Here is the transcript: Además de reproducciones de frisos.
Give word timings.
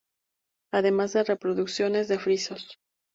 Además 0.73 1.13
de 1.13 1.23
reproducciones 1.25 2.07
de 2.07 2.17
frisos. 2.17 2.79